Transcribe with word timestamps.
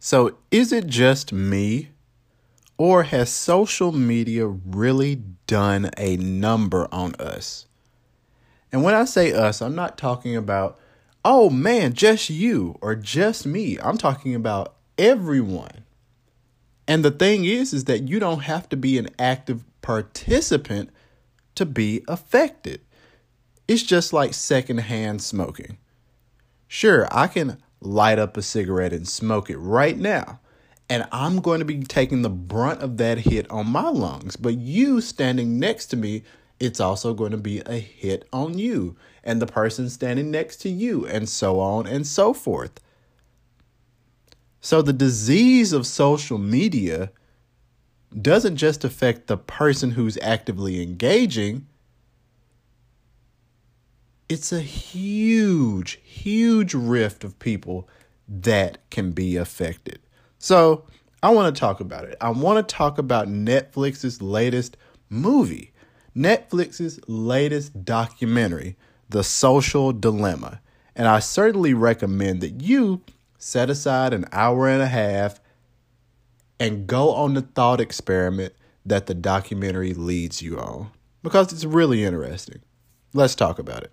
So, 0.00 0.38
is 0.50 0.72
it 0.72 0.86
just 0.86 1.32
me? 1.32 1.90
Or 2.76 3.02
has 3.02 3.30
social 3.30 3.90
media 3.90 4.46
really 4.46 5.16
done 5.48 5.90
a 5.96 6.16
number 6.16 6.86
on 6.92 7.16
us? 7.16 7.66
And 8.70 8.84
when 8.84 8.94
I 8.94 9.04
say 9.04 9.32
us, 9.32 9.60
I'm 9.60 9.74
not 9.74 9.98
talking 9.98 10.36
about, 10.36 10.78
oh 11.24 11.50
man, 11.50 11.94
just 11.94 12.30
you 12.30 12.78
or 12.80 12.94
just 12.94 13.46
me. 13.46 13.78
I'm 13.80 13.98
talking 13.98 14.34
about 14.34 14.76
everyone. 14.96 15.84
And 16.86 17.04
the 17.04 17.10
thing 17.10 17.44
is, 17.44 17.72
is 17.72 17.84
that 17.84 18.08
you 18.08 18.20
don't 18.20 18.40
have 18.40 18.68
to 18.68 18.76
be 18.76 18.96
an 18.98 19.08
active 19.18 19.64
participant 19.82 20.90
to 21.56 21.66
be 21.66 22.04
affected. 22.06 22.80
It's 23.66 23.82
just 23.82 24.12
like 24.12 24.32
secondhand 24.32 25.20
smoking. 25.20 25.78
Sure, 26.68 27.08
I 27.10 27.26
can 27.26 27.58
light 27.80 28.18
up 28.18 28.36
a 28.36 28.42
cigarette 28.42 28.92
and 28.92 29.08
smoke 29.08 29.50
it 29.50 29.58
right 29.58 29.96
now. 29.96 30.40
And 30.90 31.06
I'm 31.12 31.40
going 31.40 31.58
to 31.58 31.64
be 31.64 31.82
taking 31.82 32.22
the 32.22 32.30
brunt 32.30 32.80
of 32.80 32.96
that 32.96 33.18
hit 33.18 33.50
on 33.50 33.68
my 33.68 33.88
lungs. 33.88 34.36
But 34.36 34.56
you 34.56 35.00
standing 35.00 35.58
next 35.58 35.86
to 35.86 35.96
me, 35.96 36.22
it's 36.58 36.80
also 36.80 37.14
going 37.14 37.32
to 37.32 37.38
be 37.38 37.60
a 37.60 37.78
hit 37.78 38.26
on 38.32 38.58
you 38.58 38.96
and 39.22 39.40
the 39.40 39.46
person 39.46 39.88
standing 39.90 40.30
next 40.30 40.56
to 40.56 40.68
you, 40.68 41.06
and 41.06 41.28
so 41.28 41.60
on 41.60 41.86
and 41.86 42.06
so 42.06 42.32
forth. 42.32 42.80
So 44.60 44.82
the 44.82 44.92
disease 44.92 45.72
of 45.72 45.86
social 45.86 46.38
media 46.38 47.12
doesn't 48.20 48.56
just 48.56 48.84
affect 48.84 49.26
the 49.26 49.36
person 49.36 49.92
who's 49.92 50.18
actively 50.18 50.82
engaging, 50.82 51.67
it's 54.28 54.52
a 54.52 54.60
huge, 54.60 56.00
huge 56.04 56.74
rift 56.74 57.24
of 57.24 57.38
people 57.38 57.88
that 58.28 58.78
can 58.90 59.12
be 59.12 59.36
affected. 59.36 60.00
So 60.38 60.84
I 61.22 61.30
want 61.30 61.54
to 61.54 61.58
talk 61.58 61.80
about 61.80 62.04
it. 62.04 62.16
I 62.20 62.30
want 62.30 62.66
to 62.66 62.74
talk 62.74 62.98
about 62.98 63.28
Netflix's 63.28 64.20
latest 64.20 64.76
movie, 65.08 65.72
Netflix's 66.14 67.00
latest 67.08 67.84
documentary, 67.84 68.76
The 69.08 69.24
Social 69.24 69.92
Dilemma. 69.92 70.60
And 70.94 71.08
I 71.08 71.20
certainly 71.20 71.74
recommend 71.74 72.40
that 72.42 72.60
you 72.60 73.02
set 73.38 73.70
aside 73.70 74.12
an 74.12 74.26
hour 74.32 74.68
and 74.68 74.82
a 74.82 74.88
half 74.88 75.40
and 76.60 76.86
go 76.86 77.12
on 77.12 77.34
the 77.34 77.42
thought 77.42 77.80
experiment 77.80 78.52
that 78.84 79.06
the 79.06 79.14
documentary 79.14 79.94
leads 79.94 80.42
you 80.42 80.58
on 80.58 80.90
because 81.22 81.52
it's 81.52 81.64
really 81.64 82.04
interesting. 82.04 82.60
Let's 83.14 83.34
talk 83.34 83.58
about 83.58 83.84
it. 83.84 83.92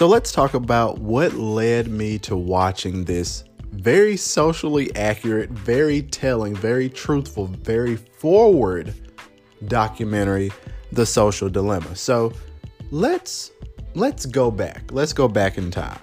So 0.00 0.06
let's 0.06 0.32
talk 0.32 0.54
about 0.54 0.98
what 0.98 1.34
led 1.34 1.88
me 1.88 2.18
to 2.20 2.34
watching 2.34 3.04
this 3.04 3.44
very 3.72 4.16
socially 4.16 4.90
accurate, 4.96 5.50
very 5.50 6.00
telling, 6.00 6.56
very 6.56 6.88
truthful, 6.88 7.48
very 7.48 7.96
forward 7.96 8.94
documentary, 9.66 10.52
The 10.90 11.04
Social 11.04 11.50
Dilemma. 11.50 11.94
So 11.96 12.32
let's 12.90 13.50
let's 13.94 14.24
go 14.24 14.50
back. 14.50 14.90
Let's 14.90 15.12
go 15.12 15.28
back 15.28 15.58
in 15.58 15.70
time. 15.70 16.00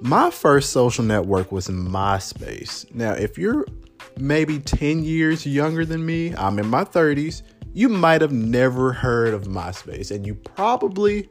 My 0.00 0.28
first 0.28 0.72
social 0.72 1.04
network 1.04 1.52
was 1.52 1.68
MySpace. 1.68 2.92
Now, 2.92 3.12
if 3.12 3.38
you're 3.38 3.64
maybe 4.16 4.58
10 4.58 5.04
years 5.04 5.46
younger 5.46 5.84
than 5.84 6.04
me, 6.04 6.34
I'm 6.34 6.58
in 6.58 6.66
my 6.66 6.82
30s, 6.82 7.42
you 7.74 7.88
might 7.88 8.22
have 8.22 8.32
never 8.32 8.92
heard 8.92 9.34
of 9.34 9.44
MySpace 9.44 10.10
and 10.10 10.26
you 10.26 10.34
probably 10.34 11.28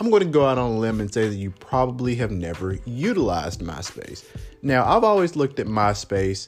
I'm 0.00 0.08
going 0.08 0.22
to 0.22 0.28
go 0.30 0.46
out 0.46 0.56
on 0.56 0.70
a 0.70 0.78
limb 0.78 0.98
and 0.98 1.12
say 1.12 1.28
that 1.28 1.34
you 1.34 1.50
probably 1.50 2.14
have 2.14 2.30
never 2.30 2.78
utilized 2.86 3.60
MySpace. 3.60 4.24
Now, 4.62 4.90
I've 4.90 5.04
always 5.04 5.36
looked 5.36 5.60
at 5.60 5.66
MySpace 5.66 6.46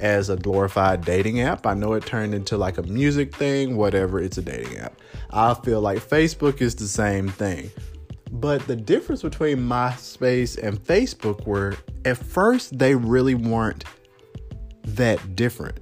as 0.00 0.28
a 0.28 0.36
glorified 0.36 1.04
dating 1.04 1.40
app. 1.40 1.66
I 1.66 1.74
know 1.74 1.92
it 1.92 2.04
turned 2.04 2.34
into 2.34 2.56
like 2.56 2.78
a 2.78 2.82
music 2.82 3.32
thing, 3.36 3.76
whatever, 3.76 4.18
it's 4.20 4.38
a 4.38 4.42
dating 4.42 4.78
app. 4.78 4.94
I 5.30 5.54
feel 5.54 5.80
like 5.80 5.98
Facebook 5.98 6.60
is 6.60 6.74
the 6.74 6.88
same 6.88 7.28
thing. 7.28 7.70
But 8.32 8.66
the 8.66 8.76
difference 8.76 9.22
between 9.22 9.58
MySpace 9.58 10.60
and 10.60 10.76
Facebook 10.82 11.46
were 11.46 11.76
at 12.04 12.18
first 12.18 12.76
they 12.76 12.96
really 12.96 13.34
weren't 13.34 13.84
that 14.82 15.36
different 15.36 15.78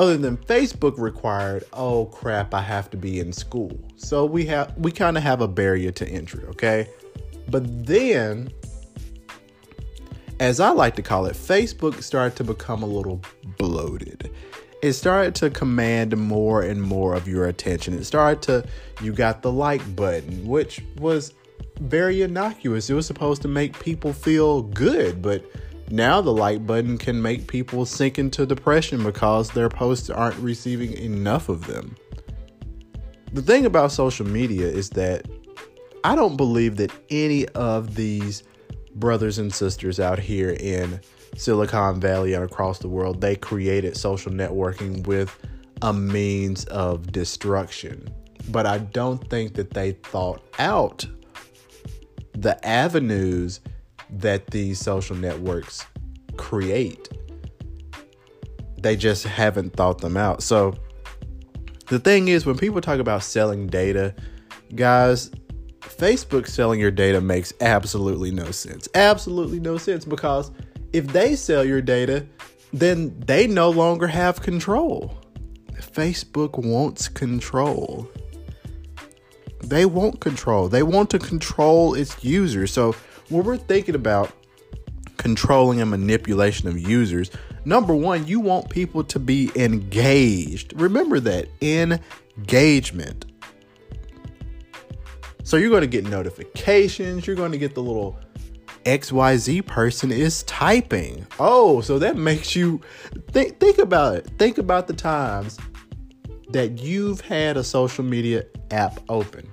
other 0.00 0.16
than 0.16 0.38
Facebook 0.38 0.98
required, 0.98 1.62
oh 1.74 2.06
crap, 2.06 2.54
I 2.54 2.62
have 2.62 2.88
to 2.92 2.96
be 2.96 3.20
in 3.20 3.34
school. 3.34 3.78
So 3.96 4.24
we 4.24 4.46
have 4.46 4.74
we 4.78 4.90
kind 4.92 5.18
of 5.18 5.22
have 5.22 5.42
a 5.42 5.46
barrier 5.46 5.90
to 5.92 6.08
entry, 6.08 6.42
okay? 6.46 6.88
But 7.48 7.86
then 7.86 8.50
as 10.40 10.58
I 10.58 10.70
like 10.70 10.96
to 10.96 11.02
call 11.02 11.26
it, 11.26 11.36
Facebook 11.36 12.02
started 12.02 12.34
to 12.36 12.44
become 12.44 12.82
a 12.82 12.86
little 12.86 13.20
bloated. 13.58 14.30
It 14.80 14.94
started 14.94 15.34
to 15.34 15.50
command 15.50 16.16
more 16.16 16.62
and 16.62 16.80
more 16.80 17.14
of 17.14 17.28
your 17.28 17.44
attention. 17.44 17.92
It 17.92 18.04
started 18.04 18.40
to 18.44 18.66
you 19.02 19.12
got 19.12 19.42
the 19.42 19.52
like 19.52 19.82
button, 19.94 20.46
which 20.48 20.82
was 20.96 21.34
very 21.78 22.22
innocuous. 22.22 22.88
It 22.88 22.94
was 22.94 23.06
supposed 23.06 23.42
to 23.42 23.48
make 23.48 23.78
people 23.80 24.14
feel 24.14 24.62
good, 24.62 25.20
but 25.20 25.44
now 25.90 26.20
the 26.20 26.32
like 26.32 26.66
button 26.66 26.98
can 26.98 27.20
make 27.20 27.48
people 27.48 27.84
sink 27.84 28.18
into 28.18 28.46
depression 28.46 29.02
because 29.02 29.50
their 29.50 29.68
posts 29.68 30.08
aren't 30.08 30.36
receiving 30.36 30.92
enough 30.92 31.48
of 31.48 31.66
them. 31.66 31.96
The 33.32 33.42
thing 33.42 33.66
about 33.66 33.92
social 33.92 34.26
media 34.26 34.66
is 34.66 34.90
that 34.90 35.26
I 36.04 36.14
don't 36.14 36.36
believe 36.36 36.76
that 36.76 36.92
any 37.10 37.46
of 37.48 37.94
these 37.94 38.42
brothers 38.94 39.38
and 39.38 39.52
sisters 39.52 40.00
out 40.00 40.18
here 40.18 40.50
in 40.50 41.00
Silicon 41.36 42.00
Valley 42.00 42.34
and 42.34 42.44
across 42.44 42.78
the 42.78 42.88
world, 42.88 43.20
they 43.20 43.36
created 43.36 43.96
social 43.96 44.32
networking 44.32 45.06
with 45.06 45.36
a 45.82 45.92
means 45.92 46.64
of 46.66 47.12
destruction. 47.12 48.08
But 48.48 48.66
I 48.66 48.78
don't 48.78 49.28
think 49.28 49.54
that 49.54 49.70
they 49.70 49.92
thought 49.92 50.42
out 50.58 51.06
the 52.32 52.64
avenues 52.66 53.60
that 54.12 54.48
these 54.48 54.78
social 54.78 55.16
networks 55.16 55.84
create. 56.36 57.08
They 58.80 58.96
just 58.96 59.24
haven't 59.24 59.74
thought 59.74 60.00
them 60.00 60.16
out. 60.16 60.42
So 60.42 60.74
the 61.88 61.98
thing 61.98 62.28
is, 62.28 62.46
when 62.46 62.56
people 62.56 62.80
talk 62.80 62.98
about 62.98 63.22
selling 63.22 63.66
data, 63.66 64.14
guys, 64.74 65.30
Facebook 65.80 66.46
selling 66.46 66.80
your 66.80 66.90
data 66.90 67.20
makes 67.20 67.52
absolutely 67.60 68.30
no 68.30 68.50
sense. 68.50 68.88
Absolutely 68.94 69.60
no 69.60 69.76
sense 69.76 70.04
because 70.04 70.50
if 70.92 71.06
they 71.08 71.36
sell 71.36 71.64
your 71.64 71.82
data, 71.82 72.26
then 72.72 73.18
they 73.26 73.46
no 73.46 73.70
longer 73.70 74.06
have 74.06 74.40
control. 74.40 75.16
Facebook 75.74 76.58
wants 76.64 77.08
control. 77.08 78.08
They 79.62 79.84
want 79.84 80.20
control. 80.20 80.68
They 80.68 80.82
want 80.82 81.10
to 81.10 81.18
control 81.18 81.94
its 81.94 82.22
users. 82.24 82.72
So 82.72 82.94
when 83.30 83.44
we're 83.44 83.56
thinking 83.56 83.94
about 83.94 84.32
controlling 85.16 85.80
and 85.80 85.90
manipulation 85.90 86.68
of 86.68 86.78
users, 86.78 87.30
number 87.64 87.94
one, 87.94 88.26
you 88.26 88.40
want 88.40 88.68
people 88.68 89.04
to 89.04 89.18
be 89.18 89.50
engaged. 89.54 90.78
Remember 90.78 91.20
that 91.20 91.48
engagement. 91.62 93.26
So 95.44 95.56
you're 95.56 95.70
going 95.70 95.80
to 95.82 95.86
get 95.86 96.04
notifications, 96.04 97.26
you're 97.26 97.36
going 97.36 97.52
to 97.52 97.58
get 97.58 97.74
the 97.74 97.82
little 97.82 98.18
XYZ 98.84 99.66
person 99.66 100.10
is 100.10 100.42
typing. 100.44 101.26
Oh, 101.38 101.80
so 101.80 101.98
that 101.98 102.16
makes 102.16 102.56
you 102.56 102.80
think 103.28 103.58
think 103.58 103.78
about 103.78 104.16
it. 104.16 104.26
Think 104.38 104.58
about 104.58 104.86
the 104.86 104.94
times 104.94 105.58
that 106.50 106.80
you've 106.80 107.20
had 107.20 107.56
a 107.56 107.64
social 107.64 108.04
media 108.04 108.44
app 108.70 109.00
open 109.08 109.48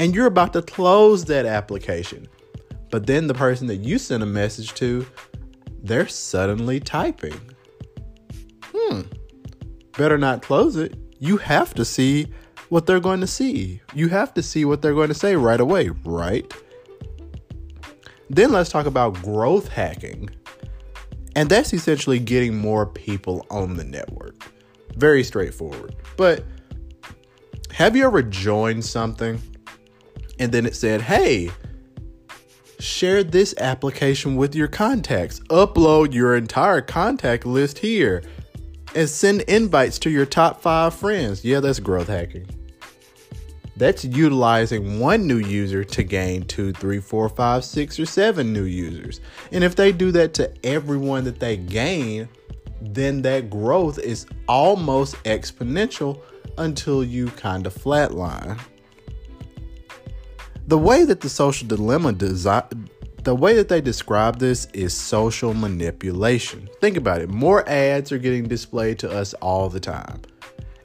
and 0.00 0.14
you're 0.14 0.26
about 0.26 0.54
to 0.54 0.62
close 0.62 1.26
that 1.26 1.44
application. 1.44 2.26
But 2.90 3.06
then 3.06 3.26
the 3.26 3.34
person 3.34 3.66
that 3.66 3.76
you 3.76 3.98
sent 3.98 4.22
a 4.22 4.26
message 4.26 4.72
to, 4.76 5.06
they're 5.82 6.08
suddenly 6.08 6.80
typing. 6.80 7.38
Hmm. 8.74 9.02
Better 9.98 10.16
not 10.16 10.40
close 10.40 10.76
it. 10.76 10.96
You 11.18 11.36
have 11.36 11.74
to 11.74 11.84
see 11.84 12.32
what 12.70 12.86
they're 12.86 12.98
going 12.98 13.20
to 13.20 13.26
see. 13.26 13.82
You 13.94 14.08
have 14.08 14.32
to 14.34 14.42
see 14.42 14.64
what 14.64 14.80
they're 14.80 14.94
going 14.94 15.08
to 15.08 15.14
say 15.14 15.36
right 15.36 15.60
away, 15.60 15.90
right? 16.06 16.50
Then 18.30 18.52
let's 18.52 18.70
talk 18.70 18.86
about 18.86 19.20
growth 19.20 19.68
hacking. 19.68 20.30
And 21.36 21.50
that's 21.50 21.74
essentially 21.74 22.18
getting 22.18 22.56
more 22.56 22.86
people 22.86 23.44
on 23.50 23.76
the 23.76 23.84
network. 23.84 24.50
Very 24.96 25.22
straightforward. 25.22 25.94
But 26.16 26.42
have 27.70 27.94
you 27.94 28.06
ever 28.06 28.22
joined 28.22 28.82
something 28.82 29.42
and 30.40 30.50
then 30.50 30.66
it 30.66 30.74
said, 30.74 31.02
hey, 31.02 31.50
share 32.80 33.22
this 33.22 33.54
application 33.58 34.36
with 34.36 34.54
your 34.54 34.68
contacts, 34.68 35.38
upload 35.50 36.14
your 36.14 36.34
entire 36.34 36.80
contact 36.80 37.44
list 37.46 37.78
here, 37.78 38.22
and 38.94 39.08
send 39.08 39.42
invites 39.42 39.98
to 40.00 40.10
your 40.10 40.26
top 40.26 40.62
five 40.62 40.94
friends? 40.94 41.44
Yeah, 41.44 41.60
that's 41.60 41.78
growth 41.78 42.08
hacking. 42.08 42.48
That's 43.76 44.04
utilizing 44.04 44.98
one 44.98 45.26
new 45.26 45.38
user 45.38 45.84
to 45.84 46.02
gain 46.02 46.42
two, 46.44 46.72
three, 46.72 47.00
four, 47.00 47.28
five, 47.28 47.64
six, 47.64 47.98
or 47.98 48.06
seven 48.06 48.52
new 48.52 48.64
users. 48.64 49.20
And 49.52 49.62
if 49.62 49.76
they 49.76 49.92
do 49.92 50.10
that 50.12 50.34
to 50.34 50.52
everyone 50.66 51.24
that 51.24 51.38
they 51.38 51.56
gain, 51.56 52.28
then 52.80 53.22
that 53.22 53.50
growth 53.50 53.98
is 53.98 54.26
almost 54.48 55.14
exponential 55.24 56.20
until 56.58 57.04
you 57.04 57.28
kind 57.28 57.66
of 57.66 57.74
flatline. 57.74 58.58
The 60.70 60.78
way 60.78 61.02
that 61.02 61.20
the 61.20 61.28
social 61.28 61.66
dilemma 61.66 62.12
design 62.12 62.88
the 63.24 63.34
way 63.34 63.56
that 63.56 63.68
they 63.68 63.80
describe 63.80 64.38
this 64.38 64.66
is 64.66 64.94
social 64.94 65.52
manipulation. 65.52 66.68
Think 66.80 66.96
about 66.96 67.20
it. 67.20 67.28
More 67.28 67.68
ads 67.68 68.12
are 68.12 68.18
getting 68.18 68.46
displayed 68.46 69.00
to 69.00 69.10
us 69.10 69.34
all 69.34 69.68
the 69.68 69.80
time. 69.80 70.22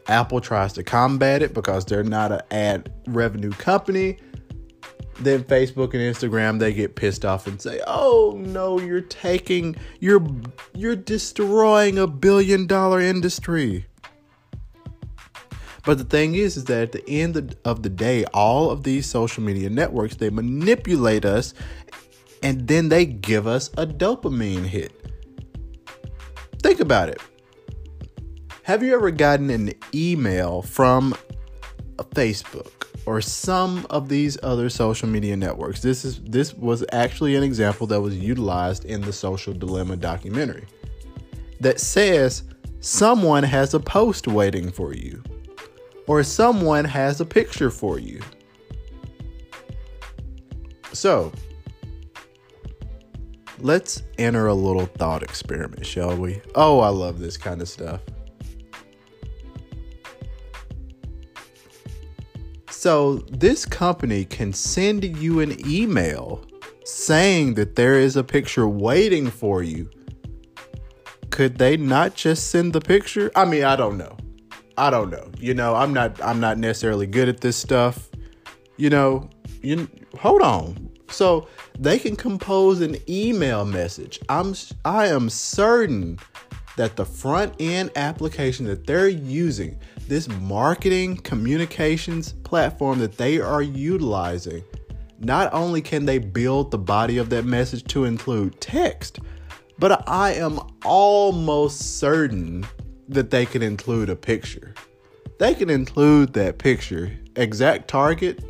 Apple 0.08 0.42
tries 0.42 0.74
to 0.74 0.84
combat 0.84 1.44
it 1.44 1.54
because 1.54 1.86
they're 1.86 2.04
not 2.04 2.32
an 2.32 2.42
ad 2.50 2.92
revenue 3.06 3.52
company. 3.52 4.18
Then 5.20 5.44
Facebook 5.44 5.94
and 5.94 6.02
Instagram 6.02 6.58
they 6.58 6.74
get 6.74 6.96
pissed 6.96 7.24
off 7.24 7.46
and 7.46 7.62
say, 7.62 7.80
"Oh 7.86 8.34
no, 8.44 8.80
you're 8.80 9.02
taking 9.02 9.76
you're 10.00 10.26
you're 10.74 10.96
destroying 10.96 12.00
a 12.00 12.08
billion 12.08 12.66
dollar 12.66 13.02
industry." 13.02 13.86
But 15.86 16.00
the 16.00 16.04
thing 16.04 16.34
is, 16.34 16.58
is 16.58 16.66
that 16.66 16.82
at 16.82 16.92
the 16.92 17.08
end 17.08 17.56
of 17.64 17.84
the 17.84 17.90
day, 17.90 18.26
all 18.34 18.72
of 18.72 18.84
these 18.84 19.06
social 19.06 19.44
media 19.44 19.70
networks 19.70 20.16
they 20.16 20.32
manipulate 20.32 21.26
us, 21.26 21.54
and 22.42 22.68
then 22.68 22.90
they 22.90 23.06
give 23.06 23.46
us 23.46 23.70
a 23.78 23.86
dopamine 23.86 24.66
hit. 24.66 24.92
Think 26.62 26.80
about 26.80 27.10
it. 27.10 27.22
Have 28.64 28.82
you 28.82 28.96
ever 28.96 29.12
gotten 29.12 29.52
an 29.52 29.74
email 29.94 30.64
from 30.64 31.14
Facebook 32.16 32.72
or 33.06 33.22
some 33.22 33.86
of 33.92 34.10
these 34.10 34.40
other 34.42 34.70
social 34.70 35.08
media 35.08 35.38
networks? 35.38 35.84
This 35.84 36.04
is 36.04 36.20
this 36.22 36.56
was 36.56 36.84
actually 36.92 37.36
an 37.36 37.44
example 37.44 37.86
that 37.88 38.02
was 38.02 38.18
utilized 38.18 38.86
in 38.86 39.02
the 39.02 39.14
Social 39.14 39.54
Dilemma 39.54 39.98
documentary 39.98 40.66
that 41.60 41.80
says 41.80 42.44
someone 42.80 43.44
has 43.44 43.76
a 43.76 43.80
post 43.80 44.28
waiting 44.28 44.72
for 44.72 44.96
you 44.96 45.22
or 46.07 46.24
someone 46.24 46.86
has 46.86 47.22
a 47.22 47.25
picture 47.25 47.69
for 47.69 48.00
you. 48.00 48.22
So, 50.94 51.31
let's 53.60 54.04
enter 54.18 54.48
a 54.48 54.54
little 54.54 54.86
thought 54.86 55.24
experiment, 55.24 55.86
shall 55.86 56.16
we? 56.16 56.42
Oh, 56.56 56.80
I 56.80 56.90
love 56.90 57.19
this 57.19 57.38
kind 57.38 57.62
of 57.62 57.68
stuff. 57.68 58.02
So, 62.69 63.16
this 63.31 63.66
company 63.66 64.25
can 64.25 64.54
send 64.54 65.04
you 65.18 65.40
an 65.40 65.68
email 65.68 66.46
saying 66.84 67.56
that 67.56 67.75
there 67.75 67.96
is 67.96 68.16
a 68.16 68.24
picture 68.24 68.68
waiting 68.68 69.30
for 69.30 69.63
you. 69.63 69.90
Could 71.31 71.57
they 71.57 71.78
not 71.78 72.13
just 72.13 72.50
send 72.50 72.74
the 72.74 72.80
picture? 72.80 73.31
I 73.36 73.46
mean, 73.46 73.63
I 73.63 73.75
don't 73.75 73.98
know. 73.98 74.16
I 74.77 74.89
don't 74.89 75.10
know. 75.10 75.30
You 75.39 75.54
know, 75.54 75.75
I'm 75.75 75.94
not 75.94 76.22
I'm 76.24 76.39
not 76.39 76.57
necessarily 76.57 77.07
good 77.07 77.30
at 77.30 77.42
this 77.42 77.57
stuff. 77.57 78.10
You 78.77 78.89
know, 78.89 79.30
you 79.62 79.88
hold 80.19 80.42
on. 80.42 80.89
So, 81.07 81.48
they 81.77 82.00
can 82.00 82.16
compose 82.16 82.81
an 82.81 82.98
email 83.07 83.63
message. 83.63 84.19
I'm 84.27 84.56
I 84.83 85.07
am 85.07 85.30
certain 85.30 86.18
that 86.77 86.95
the 86.95 87.06
front 87.06 87.54
end 87.60 87.92
application 87.95 88.66
that 88.66 88.86
they're 88.86 89.07
using 89.07 89.80
this 90.07 90.27
marketing 90.27 91.18
communications 91.18 92.33
platform 92.44 93.00
that 93.00 93.18
they 93.18 93.39
are 93.39 93.62
utilizing, 93.62 94.63
not 95.19 95.54
only 95.54 95.81
can 95.81 96.06
they 96.06 96.18
build 96.18 96.71
the 96.71 96.78
body 96.78 97.18
of 97.18 97.30
that 97.30 97.45
message 97.45 97.83
to 97.86 98.04
include 98.04 98.60
text, 98.60 99.19
but 99.80 100.07
I 100.10 100.33
am 100.33 100.60
almost 100.83 102.00
certain 102.00 102.66
that 103.10 103.30
they 103.30 103.46
can 103.46 103.62
include 103.62 104.10
a 104.10 104.16
picture. 104.16 104.74
They 105.40 105.54
can 105.54 105.69
include 105.69 106.34
that 106.34 106.57
picture. 106.57 107.12
ExactTarget, 107.34 108.44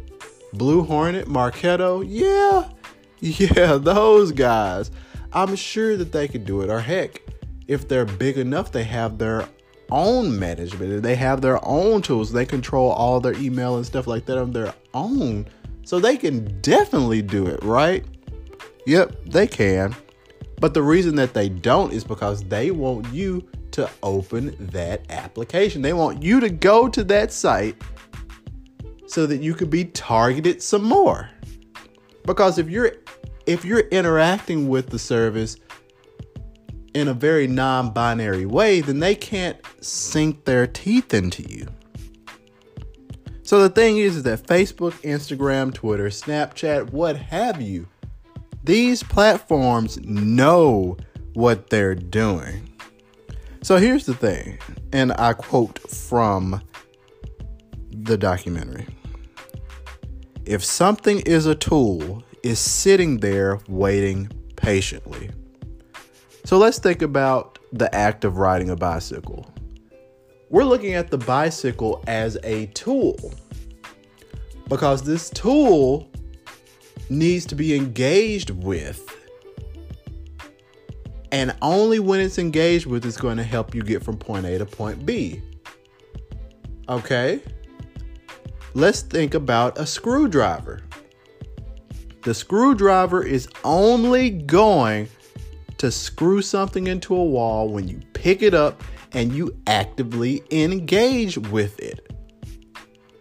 Blue 0.54 0.84
Hornet, 0.84 1.28
Marketo, 1.28 2.04
yeah, 2.08 2.70
yeah, 3.20 3.78
those 3.78 4.32
guys. 4.32 4.92
I'm 5.34 5.56
sure 5.56 5.98
that 5.98 6.12
they 6.12 6.28
could 6.28 6.46
do 6.46 6.62
it. 6.62 6.70
Or 6.70 6.80
heck, 6.80 7.22
if 7.68 7.88
they're 7.88 8.06
big 8.06 8.38
enough, 8.38 8.72
they 8.72 8.84
have 8.84 9.18
their 9.18 9.48
own 9.92 10.40
management. 10.40 11.04
They 11.04 11.16
have 11.16 11.42
their 11.42 11.64
own 11.66 12.02
tools. 12.02 12.32
They 12.32 12.46
control 12.46 12.92
all 12.92 13.20
their 13.20 13.34
email 13.34 13.78
and 13.78 13.86
stuff 13.86 14.08
like 14.08 14.26
that 14.26 14.38
on 14.38 14.52
their 14.52 14.74
own. 14.94 15.48
So 15.84 16.00
they 16.00 16.18
can 16.18 16.62
definitely 16.62 17.22
do 17.22 17.48
it, 17.48 17.62
right? 17.64 18.06
Yep, 18.86 19.26
they 19.26 19.48
can. 19.48 19.96
But 20.60 20.74
the 20.74 20.84
reason 20.84 21.16
that 21.16 21.34
they 21.34 21.50
don't 21.50 21.92
is 21.92 22.04
because 22.04 22.44
they 22.44 22.72
want 22.72 23.12
you 23.14 23.48
to 23.76 23.90
open 24.04 24.56
that 24.72 25.02
application. 25.10 25.82
They 25.82 25.94
want 25.94 26.24
you 26.24 26.40
to 26.40 26.50
go 26.50 26.88
to 26.88 27.04
that 27.06 27.32
site 27.32 27.76
so 29.06 29.26
that 29.26 29.42
you 29.42 29.54
could 29.54 29.70
be 29.70 29.86
targeted 29.86 30.62
some 30.62 30.84
more. 30.84 31.30
Because 32.26 32.58
if 32.58 32.70
you're 32.70 32.94
if 33.46 33.64
you're 33.64 33.88
interacting 33.90 34.70
with 34.70 34.90
the 34.90 34.98
service 34.98 35.58
in 36.94 37.10
a 37.10 37.14
very 37.14 37.48
non 37.48 37.92
binary 37.92 38.46
way, 38.46 38.80
then 38.80 39.00
they 39.00 39.14
can't 39.14 39.58
sink 39.82 40.46
their 40.46 40.66
teeth 40.66 41.14
into 41.14 41.44
you. 41.44 41.68
So 43.44 43.62
the 43.62 43.70
thing 43.70 43.98
is, 43.98 44.16
is 44.16 44.24
that 44.24 44.48
Facebook, 44.48 44.94
Instagram, 45.04 45.74
Twitter, 45.74 46.08
Snapchat, 46.08 46.92
what 46.92 47.18
have 47.18 47.62
you, 47.62 47.88
these 48.64 49.04
platforms 49.04 50.00
know 50.00 50.98
what 51.34 51.70
they're 51.70 51.94
doing. 51.94 52.75
So 53.66 53.78
here's 53.78 54.06
the 54.06 54.14
thing, 54.14 54.60
and 54.94 55.12
I 55.14 55.34
quote 55.34 55.80
from 55.90 56.62
the 57.90 58.16
documentary 58.16 58.86
If 60.46 60.64
something 60.64 61.22
is 61.22 61.48
a 61.48 61.56
tool, 61.56 62.24
is 62.44 62.60
sitting 62.60 63.22
there 63.22 63.60
waiting 63.68 64.30
patiently. 64.56 65.32
So 66.44 66.60
let's 66.60 66.78
think 66.78 67.02
about 67.02 67.58
the 67.74 67.94
act 67.96 68.24
of 68.24 68.38
riding 68.38 68.70
a 68.70 68.76
bicycle. 68.76 69.52
We're 70.52 70.64
looking 70.64 70.94
at 70.94 71.10
the 71.10 71.18
bicycle 71.18 72.04
as 72.06 72.38
a 72.44 72.68
tool 72.68 73.18
because 74.70 75.02
this 75.02 75.32
tool 75.32 76.08
needs 77.10 77.48
to 77.48 77.56
be 77.56 77.76
engaged 77.76 78.52
with. 78.52 79.15
And 81.36 81.54
only 81.62 82.00
when 82.00 82.22
it's 82.22 82.38
engaged 82.38 82.86
with 82.86 83.06
is 83.06 83.18
going 83.18 83.36
to 83.36 83.44
help 83.44 83.76
you 83.76 83.82
get 83.82 84.02
from 84.02 84.16
point 84.16 84.46
A 84.46 84.58
to 84.58 84.66
point 84.66 85.06
B. 85.06 85.42
Okay? 86.88 87.42
Let's 88.74 89.02
think 89.02 89.34
about 89.34 89.78
a 89.78 89.86
screwdriver. 89.86 90.82
The 92.24 92.34
screwdriver 92.34 93.22
is 93.22 93.50
only 93.66 94.30
going 94.30 95.10
to 95.78 95.92
screw 95.92 96.42
something 96.42 96.88
into 96.88 97.14
a 97.14 97.26
wall 97.26 97.68
when 97.68 97.90
you 97.90 98.00
pick 98.14 98.42
it 98.42 98.54
up 98.54 98.82
and 99.12 99.34
you 99.34 99.62
actively 99.68 100.42
engage 100.52 101.38
with 101.38 101.78
it. 101.82 102.16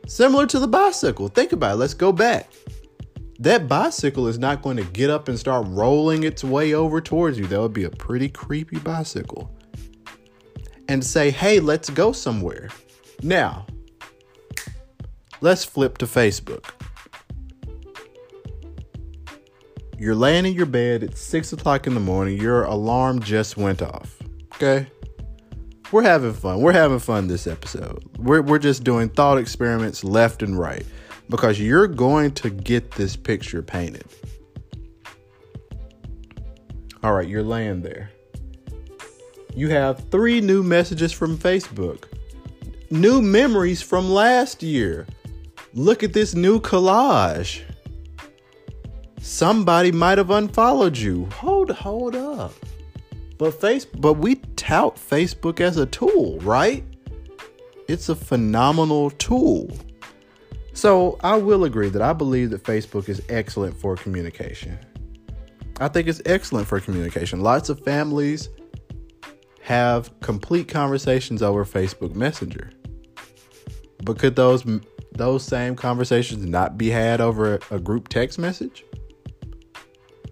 Similar 0.07 0.47
to 0.47 0.61
the 0.61 0.69
bicycle. 0.69 1.27
Think 1.27 1.51
about 1.51 1.73
it. 1.73 1.79
Let's 1.79 1.95
go 1.95 2.13
back. 2.13 2.49
That 3.41 3.69
bicycle 3.69 4.29
is 4.29 4.39
not 4.39 4.63
going 4.63 4.77
to 4.77 4.85
get 4.85 5.11
up 5.11 5.29
and 5.29 5.39
start 5.39 5.67
rolling 5.69 6.23
its 6.23 6.45
way 6.45 6.75
over 6.75 7.01
towards 7.01 7.39
you. 7.39 7.47
That 7.47 7.61
would 7.61 7.73
be 7.73 7.85
a 7.85 7.91
pretty 7.91 8.29
creepy 8.29 8.79
bicycle. 8.79 9.53
And 10.89 11.05
say, 11.05 11.31
hey, 11.31 11.61
let's 11.61 11.91
go 11.91 12.13
somewhere. 12.13 12.69
Now, 13.23 13.67
let's 15.41 15.65
flip 15.65 15.99
to 15.99 16.07
Facebook. 16.07 16.71
You're 19.99 20.15
laying 20.15 20.45
in 20.45 20.53
your 20.53 20.67
bed, 20.67 21.03
it's 21.03 21.21
six 21.21 21.53
o'clock 21.53 21.87
in 21.87 21.95
the 21.95 22.01
morning, 22.01 22.39
your 22.39 22.65
alarm 22.65 23.21
just 23.21 23.57
went 23.57 23.81
off. 23.81 24.17
Okay? 24.55 24.87
We're 25.93 26.03
having 26.03 26.33
fun. 26.35 26.61
We're 26.61 26.73
having 26.73 26.99
fun 26.99 27.29
this 27.29 27.47
episode. 27.47 28.05
We're, 28.19 28.43
we're 28.43 28.59
just 28.59 28.85
doing 28.85 29.09
thought 29.09 29.39
experiments 29.39 30.05
left 30.05 30.43
and 30.43 30.59
right 30.59 30.85
because 31.29 31.61
you're 31.61 31.87
going 31.87 32.33
to 32.33 32.51
get 32.51 32.91
this 32.93 33.17
picture 33.17 33.63
painted. 33.63 34.05
All 37.03 37.13
right, 37.13 37.29
you're 37.29 37.43
laying 37.43 37.83
there. 37.83 38.11
You 39.55 39.69
have 39.69 40.11
three 40.11 40.41
new 40.41 40.63
messages 40.63 41.13
from 41.13 41.39
Facebook, 41.39 42.05
new 42.91 43.23
memories 43.23 43.83
from 43.83 44.11
last 44.11 44.63
year. 44.63 45.07
Look 45.75 46.03
at 46.03 46.13
this 46.13 46.35
new 46.35 46.61
collage. 46.61 47.63
Somebody 49.21 49.93
might 49.93 50.19
have 50.19 50.31
unfollowed 50.31 50.97
you. 50.97 51.27
Hold, 51.27 51.71
hold 51.71 52.15
up. 52.17 52.53
But 53.39 53.61
face, 53.61 53.85
but 53.85 54.15
we 54.15 54.37
tout 54.57 54.97
Facebook 54.97 55.61
as 55.61 55.77
a 55.77 55.87
tool, 55.87 56.39
right? 56.41 56.85
It's 57.89 58.09
a 58.09 58.15
phenomenal 58.15 59.11
tool. 59.11 59.71
So 60.75 61.19
I 61.23 61.37
will 61.37 61.65
agree 61.65 61.89
that 61.89 62.03
I 62.03 62.13
believe 62.13 62.51
that 62.51 62.65
Facebook 62.65 63.09
is 63.09 63.23
excellent 63.29 63.77
for 63.77 63.95
communication. 63.95 64.77
I 65.81 65.87
think 65.87 66.09
it's 66.09 66.21
excellent 66.27 66.67
for 66.67 66.81
communication. 66.81 67.41
Lots 67.41 67.69
of 67.69 67.81
families 67.85 68.49
have 69.63 70.11
complete 70.21 70.67
conversations 70.67 71.43
over 71.43 71.65
Facebook 71.65 72.15
Messenger. 72.15 72.71
But 74.03 74.19
could 74.19 74.37
those 74.37 74.65
those 75.13 75.45
same 75.45 75.77
conversations 75.77 76.45
not 76.45 76.77
be 76.77 76.91
had 76.91 77.21
over 77.21 77.61
a 77.71 77.79
group 77.79 78.09
text 78.09 78.39
message? 78.41 78.85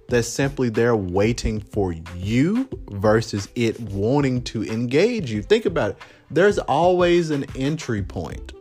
That's 0.09 0.29
simply 0.29 0.69
there 0.71 0.97
waiting 0.97 1.61
for 1.61 1.93
you 2.17 2.69
versus 2.91 3.49
it 3.55 3.79
wanting 3.81 4.43
to 4.43 4.65
engage 4.65 5.31
you. 5.31 5.41
Think 5.41 5.67
about 5.67 5.93
it. 5.93 5.99
There's 6.33 6.59
always 6.59 7.31
an 7.31 7.47
entry 7.55 8.03
point 8.03 8.53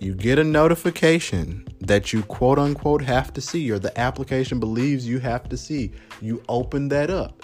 you 0.00 0.14
get 0.14 0.38
a 0.38 0.44
notification 0.44 1.68
that 1.80 2.10
you 2.10 2.22
quote 2.22 2.58
unquote 2.58 3.02
have 3.02 3.34
to 3.34 3.40
see, 3.40 3.70
or 3.70 3.78
the 3.78 3.98
application 4.00 4.58
believes 4.58 5.06
you 5.06 5.18
have 5.18 5.46
to 5.50 5.58
see. 5.58 5.92
You 6.22 6.42
open 6.48 6.88
that 6.88 7.10
up. 7.10 7.42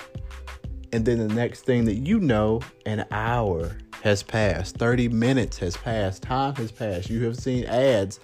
And 0.92 1.04
then 1.04 1.18
the 1.18 1.34
next 1.34 1.66
thing 1.66 1.84
that 1.84 1.96
you 1.96 2.18
know, 2.18 2.62
an 2.86 3.04
hour 3.10 3.76
has 4.02 4.22
passed, 4.22 4.78
30 4.78 5.08
minutes 5.08 5.58
has 5.58 5.76
passed, 5.76 6.22
time 6.22 6.54
has 6.54 6.72
passed. 6.72 7.10
You 7.10 7.24
have 7.24 7.36
seen 7.36 7.66
ads. 7.66 8.20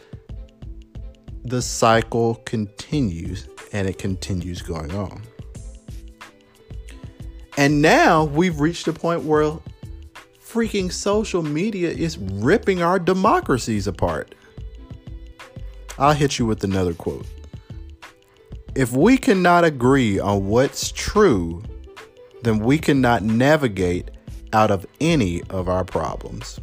The 1.44 1.60
cycle 1.60 2.36
continues 2.46 3.48
and 3.72 3.86
it 3.86 3.98
continues 3.98 4.62
going 4.62 4.94
on. 4.94 5.22
And 7.58 7.82
now 7.82 8.24
we've 8.24 8.60
reached 8.60 8.88
a 8.88 8.94
point 8.94 9.24
where 9.24 9.58
freaking 10.52 10.92
social 10.92 11.42
media 11.42 11.88
is 11.88 12.18
ripping 12.18 12.82
our 12.82 12.98
democracies 12.98 13.86
apart. 13.86 14.34
I'll 15.98 16.12
hit 16.12 16.38
you 16.38 16.44
with 16.44 16.62
another 16.62 16.92
quote. 16.92 17.26
If 18.74 18.92
we 18.92 19.16
cannot 19.16 19.64
agree 19.64 20.18
on 20.18 20.46
what's 20.46 20.92
true, 20.92 21.62
then 22.42 22.58
we 22.58 22.76
cannot 22.78 23.22
navigate 23.22 24.10
out 24.52 24.70
of 24.70 24.84
any 25.00 25.42
of 25.44 25.70
our 25.70 25.84
problems. 25.84 26.60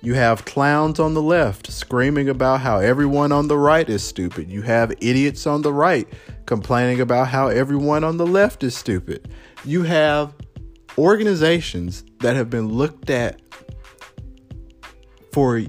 You 0.00 0.14
have 0.14 0.44
clowns 0.44 0.98
on 0.98 1.14
the 1.14 1.22
left 1.22 1.70
screaming 1.70 2.28
about 2.28 2.60
how 2.60 2.78
everyone 2.78 3.30
on 3.30 3.46
the 3.46 3.56
right 3.56 3.88
is 3.88 4.02
stupid. 4.02 4.50
You 4.50 4.62
have 4.62 4.90
idiots 5.00 5.46
on 5.46 5.62
the 5.62 5.72
right 5.72 6.08
complaining 6.46 7.00
about 7.00 7.28
how 7.28 7.46
everyone 7.46 8.02
on 8.02 8.16
the 8.16 8.26
left 8.26 8.64
is 8.64 8.76
stupid. 8.76 9.32
You 9.64 9.82
have 9.84 10.34
organizations 10.98 12.04
that 12.24 12.36
have 12.36 12.48
been 12.48 12.70
looked 12.70 13.10
at 13.10 13.38
for 15.30 15.60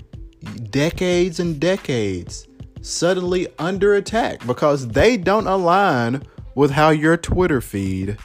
decades 0.69 1.41
and 1.41 1.59
decades 1.59 2.47
suddenly 2.79 3.45
under 3.59 3.95
attack 3.95 4.47
because 4.47 4.87
they 4.87 5.17
don't 5.17 5.47
align 5.47 6.23
with 6.55 6.71
how 6.71 6.91
your 6.91 7.17
Twitter 7.17 7.59
feed 7.59 8.17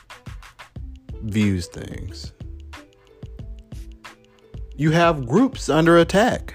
views 1.25 1.67
things. 1.67 2.33
You 4.77 4.93
have 4.93 5.27
groups 5.27 5.69
under 5.69 5.99
attack 5.99 6.55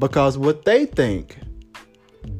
because 0.00 0.36
what 0.36 0.64
they 0.64 0.86
think 0.86 1.38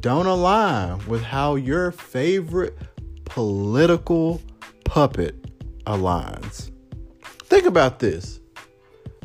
don't 0.01 0.27
align 0.27 1.07
with 1.07 1.23
how 1.23 1.55
your 1.55 1.89
favorite 1.93 2.77
political 3.23 4.41
puppet 4.83 5.41
aligns. 5.85 6.74
Think 7.45 7.65
about 7.65 7.99
this. 7.99 8.39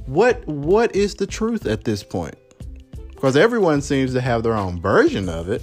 What 0.06 0.46
what 0.46 0.94
is 0.94 1.14
the 1.14 1.26
truth 1.26 1.66
at 1.66 1.84
this 1.84 2.02
point? 2.02 2.34
Because 3.08 3.36
everyone 3.36 3.80
seems 3.80 4.12
to 4.14 4.20
have 4.20 4.42
their 4.42 4.54
own 4.54 4.80
version 4.80 5.28
of 5.28 5.48
it. 5.48 5.62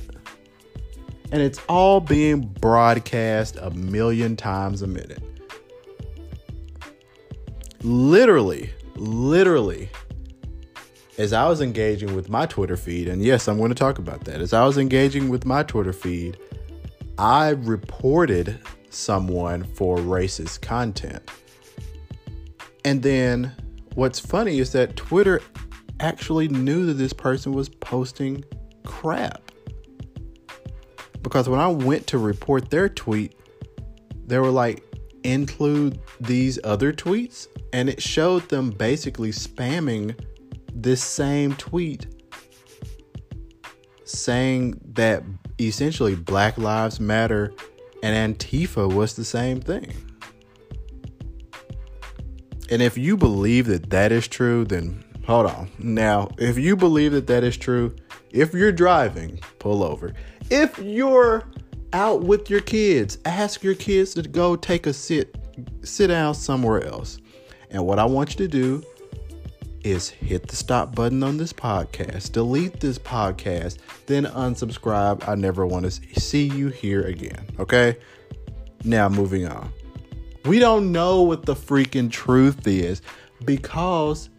And 1.32 1.42
it's 1.42 1.60
all 1.68 2.00
being 2.00 2.42
broadcast 2.42 3.58
a 3.60 3.72
million 3.72 4.36
times 4.36 4.82
a 4.82 4.88
minute. 4.88 5.22
Literally, 7.84 8.72
literally, 8.96 9.90
as 11.18 11.34
I 11.34 11.48
was 11.48 11.62
engaging 11.62 12.16
with 12.16 12.30
my 12.30 12.46
Twitter 12.46 12.78
feed, 12.78 13.08
and 13.08 13.22
yes, 13.22 13.48
I'm 13.48 13.58
going 13.58 13.70
to 13.70 13.76
talk 13.76 14.00
about 14.00 14.24
that. 14.26 14.42
As 14.42 14.54
I 14.54 14.66
was 14.66 14.78
engaging 14.78 15.30
with 15.30 15.46
my 15.46 15.64
Twitter 15.64 15.94
feed, 15.94 16.38
I 17.18 17.50
reported 17.50 18.60
someone 18.90 19.64
for 19.64 19.98
racist 19.98 20.62
content. 20.62 21.30
And 22.88 23.03
then 23.03 23.51
what's 23.96 24.17
funny 24.17 24.60
is 24.60 24.72
that 24.72 24.96
Twitter 24.96 25.41
actually 26.00 26.48
knew 26.48 26.86
that 26.86 26.94
this 26.94 27.12
person 27.12 27.51
was 27.51 27.67
posting 27.67 28.46
crap. 28.86 29.51
Because 31.22 31.50
when 31.50 31.60
I 31.60 31.67
went 31.67 32.08
to 32.08 32.17
report 32.17 32.70
their 32.70 32.88
tweet, 32.88 33.36
they 34.25 34.39
were 34.39 34.51
like, 34.51 34.86
include 35.25 36.00
these 36.22 36.60
other 36.63 36.94
tweets. 36.94 37.48
And 37.74 37.89
it 37.89 38.01
showed 38.01 38.48
them 38.48 38.70
basically 38.70 39.32
spamming 39.32 40.17
this 40.74 41.03
same 41.03 41.56
tweet 41.56 42.08
saying 44.06 44.79
that 44.94 45.24
essentially 45.60 46.15
Black 46.15 46.58
Lives 46.58 47.01
Matter 47.01 47.51
and 48.01 48.38
Antifa 48.39 48.89
was 48.89 49.17
the 49.17 49.25
same 49.25 49.60
thing. 49.60 50.07
And 52.70 52.82
if 52.82 52.98
you 52.98 53.16
believe 53.18 53.68
that 53.68 53.90
that 53.90 54.12
is 54.12 54.28
true, 54.28 54.66
then 54.66 55.04
hold 55.26 55.46
on. 55.46 55.70
Now, 55.80 56.30
if 56.38 56.58
you 56.58 56.76
believe 56.76 57.14
that 57.14 57.28
that 57.28 57.44
is 57.44 57.58
true, 57.58 57.96
if 58.32 58.54
you're 58.54 58.72
driving, 58.72 59.40
pull 59.60 59.84
over. 59.84 60.14
If 60.50 60.78
you're 60.80 61.44
out 61.94 62.24
with 62.24 62.50
your 62.50 62.62
kids, 62.62 63.18
ask 63.26 63.64
your 63.64 63.76
kids 63.76 64.14
to 64.16 64.22
go 64.24 64.56
take 64.56 64.86
a 64.86 64.94
sit, 64.94 65.36
sit 65.84 66.08
down 66.08 66.36
somewhere 66.36 66.84
else. 66.86 67.20
And 67.72 67.86
what 67.86 68.00
I 68.00 68.06
want 68.06 68.32
you 68.32 68.48
to 68.48 68.48
do 68.48 68.84
is 69.84 70.10
hit 70.10 70.48
the 70.48 70.56
stop 70.56 70.94
button 70.94 71.24
on 71.24 71.38
this 71.38 71.54
podcast, 71.54 72.34
delete 72.34 72.80
this 72.80 73.00
podcast, 73.00 73.78
then 74.06 74.26
unsubscribe. 74.26 75.28
I 75.28 75.36
never 75.36 75.66
want 75.66 75.86
to 75.86 76.20
see 76.20 76.44
you 76.44 76.68
here 76.68 77.04
again. 77.04 77.46
Okay? 77.60 77.98
Now, 78.84 79.10
moving 79.10 79.48
on. 79.48 79.72
We 80.48 80.60
don't 80.60 80.94
know 80.94 81.24
what 81.24 81.46
the 81.46 81.56
freaking 81.56 82.10
truth 82.10 82.66
is 82.68 83.01
because 83.44 84.30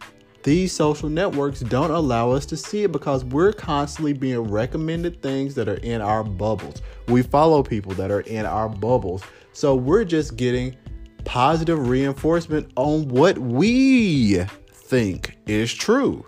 these 0.41 0.71
social 0.71 1.07
networks 1.07 1.59
don't 1.59 1.91
allow 1.91 2.31
us 2.31 2.47
to 2.47 2.57
see 2.57 2.81
it 2.81 2.91
because 2.91 3.23
we're 3.25 3.53
constantly 3.53 4.13
being 4.13 4.39
recommended 4.39 5.21
things 5.21 5.53
that 5.53 5.69
are 5.69 5.75
in 5.75 6.01
our 6.01 6.23
bubbles. 6.23 6.81
We 7.09 7.21
follow 7.21 7.61
people 7.61 7.91
that 7.93 8.09
are 8.09 8.21
in 8.21 8.47
our 8.47 8.67
bubbles. 8.67 9.21
So 9.53 9.75
we're 9.75 10.03
just 10.03 10.35
getting 10.35 10.75
positive 11.25 11.87
reinforcement 11.87 12.71
on 12.75 13.07
what 13.09 13.37
we 13.37 14.43
think 14.71 15.37
is 15.45 15.71
true. 15.71 16.25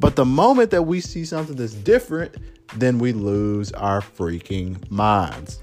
But 0.00 0.16
the 0.16 0.24
moment 0.24 0.70
that 0.70 0.84
we 0.84 1.02
see 1.02 1.26
something 1.26 1.56
that's 1.56 1.74
different, 1.74 2.36
then 2.76 2.98
we 2.98 3.12
lose 3.12 3.70
our 3.72 4.00
freaking 4.00 4.90
minds. 4.90 5.60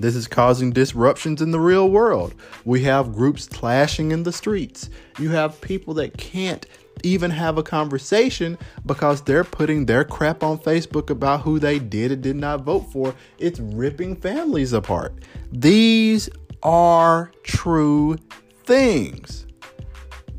This 0.00 0.16
is 0.16 0.26
causing 0.26 0.70
disruptions 0.70 1.42
in 1.42 1.50
the 1.50 1.60
real 1.60 1.90
world. 1.90 2.34
We 2.64 2.84
have 2.84 3.12
groups 3.12 3.46
clashing 3.46 4.12
in 4.12 4.22
the 4.22 4.32
streets. 4.32 4.88
You 5.18 5.28
have 5.30 5.60
people 5.60 5.92
that 5.94 6.16
can't 6.16 6.64
even 7.04 7.30
have 7.30 7.58
a 7.58 7.62
conversation 7.62 8.56
because 8.86 9.20
they're 9.20 9.44
putting 9.44 9.84
their 9.84 10.04
crap 10.04 10.42
on 10.42 10.58
Facebook 10.58 11.10
about 11.10 11.42
who 11.42 11.58
they 11.58 11.78
did 11.78 12.12
and 12.12 12.22
did 12.22 12.36
not 12.36 12.62
vote 12.62 12.90
for. 12.90 13.14
It's 13.38 13.60
ripping 13.60 14.16
families 14.16 14.72
apart. 14.72 15.12
These 15.52 16.30
are 16.62 17.30
true 17.42 18.16
things. 18.64 19.46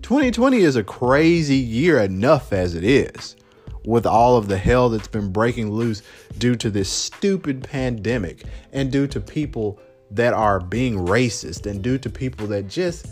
2020 0.02 0.58
is 0.58 0.76
a 0.76 0.84
crazy 0.84 1.56
year 1.56 2.00
enough 2.00 2.52
as 2.52 2.74
it 2.74 2.84
is 2.84 3.36
with 3.86 4.06
all 4.06 4.38
of 4.38 4.48
the 4.48 4.58
hell 4.58 4.90
that's 4.90 5.08
been 5.08 5.32
breaking 5.32 5.72
loose 5.72 6.02
due 6.38 6.56
to 6.56 6.70
this 6.70 6.90
stupid 6.90 7.64
pandemic 7.64 8.44
and 8.72 8.92
due 8.92 9.08
to 9.08 9.20
people 9.20 9.80
that 10.12 10.34
are 10.34 10.60
being 10.60 10.96
racist 10.96 11.66
and 11.66 11.82
due 11.82 11.98
to 11.98 12.10
people 12.10 12.48
that 12.48 12.68
just 12.68 13.08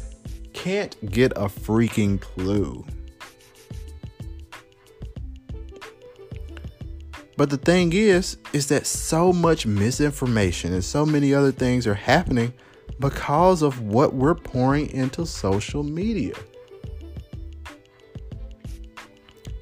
can't 0.53 0.95
get 1.11 1.31
a 1.33 1.45
freaking 1.45 2.19
clue. 2.19 2.85
But 7.37 7.49
the 7.49 7.57
thing 7.57 7.93
is, 7.93 8.35
is 8.51 8.67
that 8.67 8.85
so 8.85 9.31
much 9.31 9.65
misinformation 9.65 10.73
and 10.73 10.83
so 10.83 11.05
many 11.05 11.33
other 11.33 11.53
things 11.53 11.87
are 11.87 11.93
happening 11.93 12.53
because 12.99 13.61
of 13.61 13.79
what 13.81 14.13
we're 14.13 14.35
pouring 14.35 14.89
into 14.89 15.25
social 15.25 15.83
media. 15.83 16.33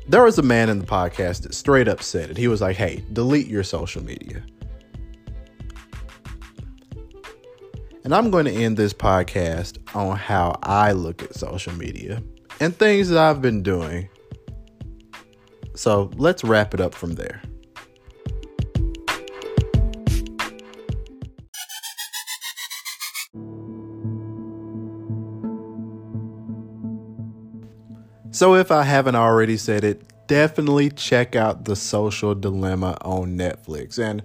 There 0.09 0.23
was 0.23 0.37
a 0.37 0.41
man 0.41 0.69
in 0.69 0.79
the 0.79 0.85
podcast 0.85 1.41
that 1.41 1.53
straight 1.53 1.89
up 1.89 2.01
said 2.01 2.29
it. 2.29 2.37
He 2.37 2.47
was 2.47 2.61
like, 2.61 2.77
hey, 2.77 3.03
delete 3.11 3.47
your 3.47 3.63
social 3.63 4.01
media. 4.01 4.41
And 8.05 8.15
I'm 8.15 8.31
going 8.31 8.45
to 8.45 8.51
end 8.51 8.77
this 8.77 8.93
podcast 8.93 9.79
on 9.93 10.15
how 10.15 10.57
I 10.63 10.93
look 10.93 11.23
at 11.23 11.35
social 11.35 11.73
media 11.73 12.23
and 12.61 12.73
things 12.73 13.09
that 13.09 13.17
I've 13.17 13.41
been 13.41 13.61
doing. 13.61 14.07
So 15.75 16.09
let's 16.15 16.41
wrap 16.41 16.73
it 16.73 16.79
up 16.79 16.95
from 16.95 17.15
there. 17.15 17.41
So, 28.37 28.53
if 28.53 28.69
I 28.69 28.83
haven't 28.83 29.15
already 29.15 29.57
said 29.57 29.83
it, 29.83 30.27
definitely 30.27 30.91
check 30.91 31.35
out 31.35 31.65
The 31.65 31.75
Social 31.75 32.35
Dilemma 32.35 32.95
on 33.01 33.35
Netflix. 33.35 33.97
And 33.97 34.21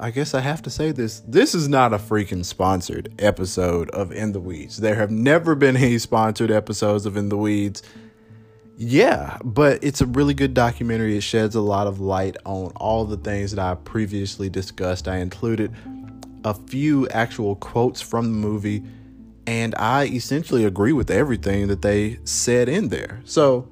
I 0.00 0.10
guess 0.10 0.32
I 0.32 0.40
have 0.40 0.62
to 0.62 0.70
say 0.70 0.90
this 0.90 1.20
this 1.28 1.54
is 1.54 1.68
not 1.68 1.92
a 1.92 1.98
freaking 1.98 2.42
sponsored 2.42 3.12
episode 3.18 3.90
of 3.90 4.12
In 4.12 4.32
the 4.32 4.40
Weeds. 4.40 4.78
There 4.78 4.94
have 4.94 5.10
never 5.10 5.54
been 5.54 5.76
any 5.76 5.98
sponsored 5.98 6.50
episodes 6.50 7.04
of 7.04 7.18
In 7.18 7.28
the 7.28 7.36
Weeds. 7.36 7.82
Yeah, 8.78 9.36
but 9.44 9.84
it's 9.84 10.00
a 10.00 10.06
really 10.06 10.32
good 10.32 10.54
documentary. 10.54 11.18
It 11.18 11.22
sheds 11.22 11.54
a 11.54 11.60
lot 11.60 11.86
of 11.86 12.00
light 12.00 12.38
on 12.46 12.68
all 12.76 13.04
the 13.04 13.18
things 13.18 13.50
that 13.50 13.60
I 13.62 13.74
previously 13.74 14.48
discussed. 14.48 15.06
I 15.06 15.18
included 15.18 15.70
a 16.46 16.54
few 16.54 17.06
actual 17.10 17.56
quotes 17.56 18.00
from 18.00 18.32
the 18.32 18.38
movie 18.38 18.82
and 19.46 19.74
I 19.76 20.06
essentially 20.06 20.64
agree 20.64 20.92
with 20.92 21.10
everything 21.10 21.68
that 21.68 21.82
they 21.82 22.18
said 22.24 22.68
in 22.68 22.88
there. 22.88 23.20
So, 23.24 23.68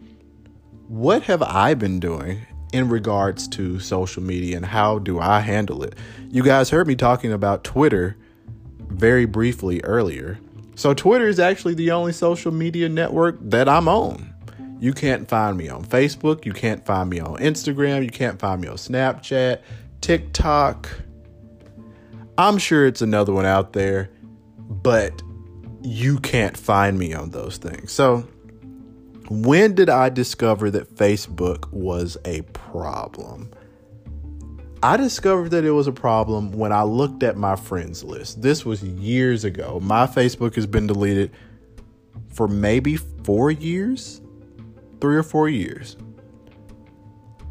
what 0.88 1.22
have 1.22 1.42
I 1.42 1.74
been 1.74 2.00
doing 2.00 2.46
in 2.72 2.88
regards 2.88 3.48
to 3.48 3.78
social 3.80 4.22
media 4.22 4.56
and 4.56 4.66
how 4.66 4.98
do 4.98 5.20
I 5.20 5.40
handle 5.40 5.82
it? 5.82 5.94
You 6.30 6.42
guys 6.42 6.70
heard 6.70 6.86
me 6.86 6.96
talking 6.96 7.32
about 7.32 7.64
Twitter 7.64 8.16
very 8.88 9.24
briefly 9.24 9.82
earlier. 9.84 10.38
So, 10.74 10.94
Twitter 10.94 11.26
is 11.26 11.40
actually 11.40 11.74
the 11.74 11.90
only 11.90 12.12
social 12.12 12.52
media 12.52 12.88
network 12.88 13.38
that 13.40 13.68
I'm 13.68 13.88
on. 13.88 14.32
You 14.80 14.92
can't 14.92 15.28
find 15.28 15.56
me 15.56 15.68
on 15.68 15.84
Facebook. 15.84 16.44
You 16.44 16.52
can't 16.52 16.84
find 16.84 17.08
me 17.08 17.20
on 17.20 17.36
Instagram. 17.38 18.02
You 18.02 18.10
can't 18.10 18.40
find 18.40 18.60
me 18.60 18.66
on 18.66 18.76
Snapchat, 18.76 19.60
TikTok. 20.00 20.88
I'm 22.36 22.58
sure 22.58 22.86
it's 22.86 23.00
another 23.00 23.32
one 23.32 23.46
out 23.46 23.74
there, 23.74 24.10
but 24.58 25.22
you 25.82 26.18
can't 26.18 26.56
find 26.56 26.98
me 26.98 27.12
on 27.12 27.30
those 27.30 27.56
things. 27.56 27.92
So, 27.92 28.28
when 29.28 29.74
did 29.74 29.88
I 29.88 30.08
discover 30.08 30.70
that 30.70 30.94
Facebook 30.94 31.70
was 31.72 32.16
a 32.24 32.42
problem? 32.42 33.50
I 34.82 34.96
discovered 34.96 35.50
that 35.50 35.64
it 35.64 35.70
was 35.70 35.86
a 35.86 35.92
problem 35.92 36.52
when 36.52 36.72
I 36.72 36.82
looked 36.82 37.22
at 37.22 37.36
my 37.36 37.54
friends 37.54 38.02
list. 38.02 38.42
This 38.42 38.64
was 38.64 38.82
years 38.82 39.44
ago. 39.44 39.78
My 39.80 40.06
Facebook 40.06 40.56
has 40.56 40.66
been 40.66 40.88
deleted 40.88 41.30
for 42.28 42.48
maybe 42.48 42.96
four 42.96 43.50
years, 43.50 44.20
three 45.00 45.16
or 45.16 45.22
four 45.22 45.48
years. 45.48 45.96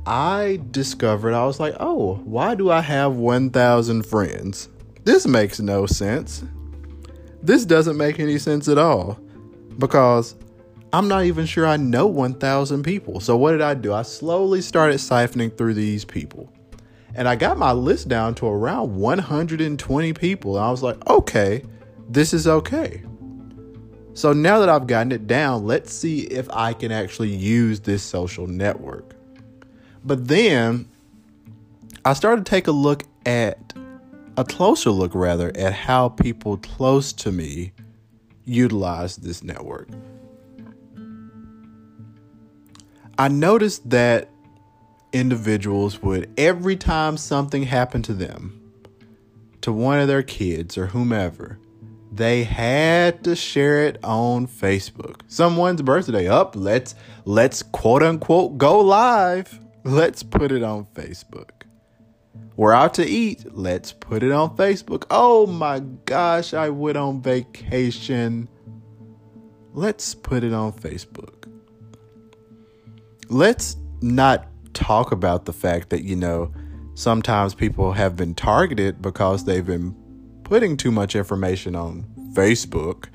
I 0.06 0.60
discovered, 0.72 1.34
I 1.34 1.46
was 1.46 1.60
like, 1.60 1.76
oh, 1.80 2.16
why 2.26 2.56
do 2.56 2.70
I 2.70 2.82
have 2.82 3.16
1,000 3.16 4.06
friends? 4.06 4.68
This 5.03 5.25
makes 5.25 5.60
no 5.60 5.86
sense. 5.86 6.44
This 7.44 7.66
doesn't 7.66 7.98
make 7.98 8.20
any 8.20 8.38
sense 8.38 8.68
at 8.68 8.77
all 8.77 9.20
because 9.77 10.36
I'm 10.94 11.08
not 11.08 11.25
even 11.25 11.46
sure 11.46 11.66
I 11.66 11.77
know 11.77 12.06
1,000 12.08 12.84
people. 12.84 13.20
So, 13.20 13.38
what 13.38 13.51
did 13.51 13.62
I 13.62 13.74
do? 13.74 13.94
I 13.94 14.01
slowly 14.01 14.62
started 14.62 14.98
siphoning 14.98 15.58
through 15.58 15.74
these 15.74 16.04
people. 16.04 16.51
And 17.16 17.27
I 17.27 17.36
got 17.36 17.58
my 17.58 17.72
list 17.72 18.08
down 18.08 18.36
to 18.36 18.48
around 18.48 18.96
120 18.96 20.14
people. 20.14 20.58
And 20.58 20.66
I 20.66 20.72
was 20.72 20.84
like, 20.84 21.06
okay, 21.10 21.64
this 22.10 22.34
is 22.34 22.48
okay. 22.48 23.04
So, 24.14 24.34
now 24.34 24.60
that 24.60 24.70
I've 24.70 24.88
gotten 24.88 25.12
it 25.12 25.27
down, 25.27 25.66
let's 25.66 25.94
see 25.94 26.22
if 26.22 26.50
I 26.51 26.74
can 26.74 26.92
actually 26.92 27.34
use 27.34 27.80
this 27.80 28.04
social 28.04 28.48
network. 28.48 29.16
But 30.04 30.27
then 30.27 30.90
I 32.04 32.14
started 32.14 32.46
to 32.46 32.50
take 32.50 32.68
a 32.68 32.72
look 32.72 33.04
at 33.25 33.71
a 34.37 34.44
closer 34.44 34.91
look 34.91 35.13
rather 35.13 35.51
at 35.55 35.74
how 35.74 36.09
people 36.09 36.57
close 36.57 37.13
to 37.13 37.31
me 37.31 37.74
utilize 38.46 39.17
this 39.17 39.44
network. 39.44 39.89
I 43.17 43.27
noticed 43.27 43.89
that 43.89 44.29
individuals 45.13 46.01
would, 46.01 46.29
every 46.37 46.75
time 46.75 47.17
something 47.17 47.63
happened 47.63 48.05
to 48.05 48.13
them, 48.13 48.57
to 49.61 49.72
one 49.72 50.00
of 50.00 50.07
their 50.07 50.24
kids 50.24 50.77
or 50.77 50.87
whomever, 50.87 51.59
they 52.11 52.44
had 52.44 53.24
to 53.24 53.35
share 53.35 53.85
it 53.85 53.98
on 54.03 54.48
Facebook. 54.48 55.22
Someone's 55.27 55.81
birthday 55.81 56.27
up, 56.27 56.55
let's 56.55 56.96
let's 57.25 57.63
quote 57.63 58.03
unquote 58.03 58.57
go 58.57 58.79
live. 58.79 59.59
Let's 59.83 60.22
put 60.22 60.51
it 60.51 60.61
on 60.61 60.85
Facebook. 60.94 61.61
We're 62.55 62.74
out 62.74 62.94
to 62.96 63.05
eat. 63.05 63.46
Let's 63.55 63.91
put 63.91 64.24
it 64.24 64.31
on 64.31 64.55
Facebook. 64.55 65.05
Oh 65.09 65.48
my 65.48 65.79
gosh, 66.05 66.53
I 66.53 66.70
went 66.70 66.98
on 66.98 67.22
vacation. 67.22 68.48
Let's 69.74 70.13
put 70.13 70.44
it 70.44 70.53
on 70.53 70.74
Facebook. 70.74 71.48
Let's 73.29 73.77
not 74.01 74.48
talk 74.74 75.11
about 75.11 75.46
the 75.46 75.53
fact 75.53 75.89
that, 75.89 76.03
you 76.03 76.15
know, 76.15 76.51
sometimes 76.94 77.55
people 77.55 77.94
have 77.94 78.15
been 78.15 78.35
targeted 78.35 79.01
because 79.01 79.46
they've 79.46 79.65
been 79.65 79.96
putting 80.44 80.75
too 80.75 80.91
much 80.91 81.15
information 81.15 81.75
on 81.75 82.05
Facebook 82.33 83.05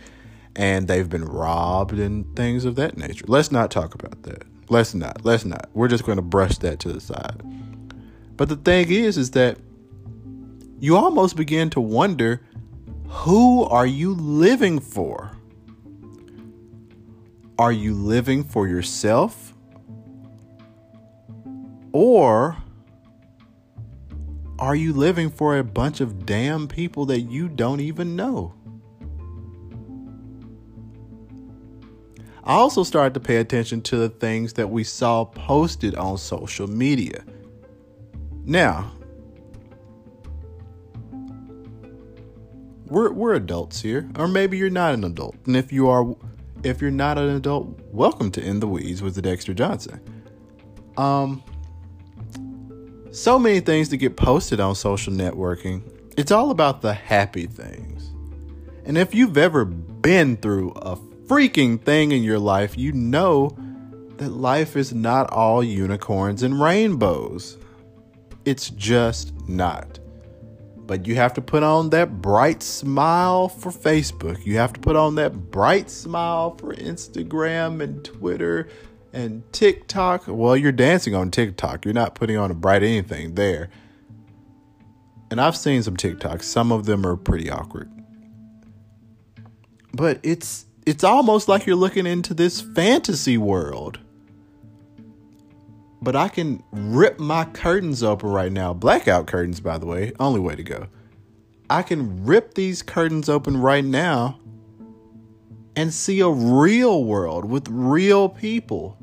and 0.56 0.88
they've 0.88 1.10
been 1.10 1.24
robbed 1.24 1.98
and 1.98 2.34
things 2.34 2.64
of 2.64 2.76
that 2.76 2.96
nature. 2.96 3.26
Let's 3.28 3.52
not 3.52 3.70
talk 3.70 3.94
about 3.94 4.22
that. 4.22 4.44
Let's 4.68 4.94
not. 4.94 5.24
Let's 5.24 5.44
not. 5.44 5.68
We're 5.74 5.88
just 5.88 6.04
going 6.04 6.16
to 6.16 6.22
brush 6.22 6.58
that 6.58 6.80
to 6.80 6.92
the 6.92 7.00
side. 7.00 7.42
But 8.36 8.48
the 8.48 8.56
thing 8.56 8.90
is, 8.90 9.16
is 9.16 9.30
that 9.32 9.58
you 10.78 10.96
almost 10.96 11.36
begin 11.36 11.70
to 11.70 11.80
wonder 11.80 12.42
who 13.08 13.64
are 13.64 13.86
you 13.86 14.12
living 14.14 14.78
for? 14.78 15.32
Are 17.58 17.72
you 17.72 17.94
living 17.94 18.44
for 18.44 18.68
yourself? 18.68 19.54
Or 21.92 22.58
are 24.58 24.74
you 24.74 24.92
living 24.92 25.30
for 25.30 25.56
a 25.56 25.64
bunch 25.64 26.00
of 26.00 26.26
damn 26.26 26.68
people 26.68 27.06
that 27.06 27.20
you 27.20 27.48
don't 27.48 27.80
even 27.80 28.16
know? 28.16 28.52
I 32.44 32.52
also 32.52 32.84
started 32.84 33.14
to 33.14 33.20
pay 33.20 33.36
attention 33.36 33.80
to 33.82 33.96
the 33.96 34.08
things 34.08 34.52
that 34.52 34.70
we 34.70 34.84
saw 34.84 35.24
posted 35.24 35.94
on 35.94 36.18
social 36.18 36.68
media. 36.68 37.24
Now, 38.48 38.92
we're 42.86 43.10
we're 43.10 43.34
adults 43.34 43.82
here, 43.82 44.08
or 44.16 44.28
maybe 44.28 44.56
you're 44.56 44.70
not 44.70 44.94
an 44.94 45.02
adult. 45.02 45.34
And 45.46 45.56
if 45.56 45.72
you 45.72 45.88
are 45.88 46.14
if 46.62 46.80
you're 46.80 46.92
not 46.92 47.18
an 47.18 47.30
adult, 47.30 47.76
welcome 47.90 48.30
to 48.30 48.40
In 48.40 48.60
the 48.60 48.68
Weeds 48.68 49.02
with 49.02 49.16
the 49.16 49.22
Dexter 49.22 49.52
Johnson. 49.52 50.00
Um 50.96 51.42
so 53.10 53.36
many 53.36 53.58
things 53.58 53.88
to 53.88 53.96
get 53.96 54.16
posted 54.16 54.60
on 54.60 54.76
social 54.76 55.12
networking. 55.12 55.82
It's 56.16 56.30
all 56.30 56.52
about 56.52 56.82
the 56.82 56.94
happy 56.94 57.46
things. 57.46 58.12
And 58.84 58.96
if 58.96 59.12
you've 59.12 59.36
ever 59.36 59.64
been 59.64 60.36
through 60.36 60.70
a 60.76 60.94
freaking 61.26 61.82
thing 61.82 62.12
in 62.12 62.22
your 62.22 62.38
life, 62.38 62.78
you 62.78 62.92
know 62.92 63.58
that 64.18 64.30
life 64.30 64.76
is 64.76 64.94
not 64.94 65.32
all 65.32 65.64
unicorns 65.64 66.44
and 66.44 66.60
rainbows. 66.60 67.58
It's 68.46 68.70
just 68.70 69.34
not. 69.48 70.00
But 70.76 71.06
you 71.06 71.16
have 71.16 71.34
to 71.34 71.42
put 71.42 71.62
on 71.64 71.90
that 71.90 72.22
bright 72.22 72.62
smile 72.62 73.48
for 73.48 73.72
Facebook. 73.72 74.46
You 74.46 74.58
have 74.58 74.72
to 74.74 74.80
put 74.80 74.96
on 74.96 75.16
that 75.16 75.50
bright 75.52 75.90
smile 75.90 76.56
for 76.56 76.74
Instagram 76.74 77.82
and 77.82 78.04
Twitter 78.04 78.68
and 79.12 79.42
TikTok. 79.52 80.24
Well, 80.28 80.56
you're 80.56 80.72
dancing 80.72 81.14
on 81.14 81.30
TikTok. 81.32 81.84
You're 81.84 81.94
not 81.94 82.14
putting 82.16 82.38
on 82.38 82.50
a 82.52 82.54
bright 82.54 82.84
anything 82.84 83.34
there. 83.36 83.70
And 85.30 85.40
I've 85.40 85.56
seen 85.56 85.82
some 85.82 85.96
TikToks. 85.96 86.44
Some 86.44 86.72
of 86.72 86.86
them 86.86 87.06
are 87.06 87.16
pretty 87.16 87.50
awkward. 87.50 87.90
but 89.94 90.20
it's 90.22 90.66
it's 90.86 91.04
almost 91.04 91.48
like 91.48 91.66
you're 91.66 91.76
looking 91.76 92.06
into 92.06 92.34
this 92.34 92.60
fantasy 92.60 93.38
world. 93.38 94.00
But 96.02 96.14
I 96.14 96.28
can 96.28 96.62
rip 96.72 97.18
my 97.18 97.44
curtains 97.44 98.02
open 98.02 98.28
right 98.28 98.52
now. 98.52 98.74
Blackout 98.74 99.26
curtains, 99.26 99.60
by 99.60 99.78
the 99.78 99.86
way, 99.86 100.12
only 100.20 100.40
way 100.40 100.54
to 100.54 100.62
go. 100.62 100.88
I 101.68 101.82
can 101.82 102.24
rip 102.24 102.54
these 102.54 102.82
curtains 102.82 103.28
open 103.28 103.56
right 103.56 103.84
now 103.84 104.38
and 105.74 105.92
see 105.92 106.20
a 106.20 106.28
real 106.28 107.04
world 107.04 107.44
with 107.44 107.68
real 107.68 108.28
people. 108.28 108.98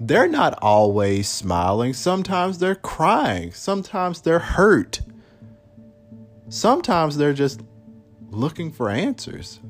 They're 0.00 0.28
not 0.28 0.58
always 0.62 1.28
smiling. 1.28 1.92
Sometimes 1.92 2.58
they're 2.58 2.74
crying. 2.74 3.52
Sometimes 3.52 4.22
they're 4.22 4.38
hurt. 4.38 5.00
Sometimes 6.48 7.16
they're 7.16 7.32
just 7.32 7.60
looking 8.30 8.72
for 8.72 8.88
answers. 8.88 9.60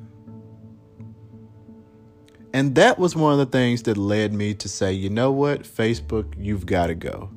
And 2.52 2.74
that 2.74 2.98
was 2.98 3.14
one 3.14 3.32
of 3.32 3.38
the 3.38 3.46
things 3.46 3.82
that 3.84 3.96
led 3.96 4.32
me 4.32 4.54
to 4.54 4.68
say, 4.68 4.92
you 4.92 5.08
know 5.08 5.30
what, 5.30 5.62
Facebook, 5.62 6.34
you've 6.36 6.66
got 6.66 6.88
to 6.88 6.94
go. 6.94 7.30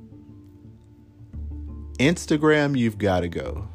Instagram, 1.99 2.77
you've 2.77 2.97
got 2.97 3.19
to 3.19 3.29
go. 3.29 3.67